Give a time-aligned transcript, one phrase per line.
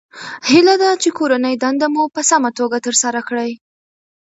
[0.49, 3.51] هیله ده چې کورنۍ دنده مو په سمه توګه ترسره کړئ